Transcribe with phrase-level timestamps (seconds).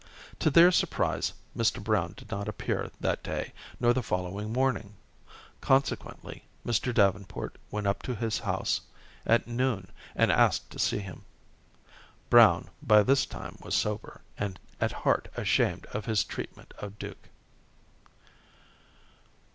[0.39, 1.79] To their surprise, Mr.
[1.79, 4.95] Brown did not appear that day, nor the following morning.
[5.61, 6.91] Consequently, Mr.
[6.91, 8.81] Davenport went up to his house
[9.27, 11.21] at noon, and asked to see him.
[12.31, 17.29] Brown by this time was sober, and at heart ashamed of his treatment of Duke.